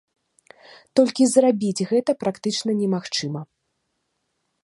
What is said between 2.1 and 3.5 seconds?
практычна немагчыма.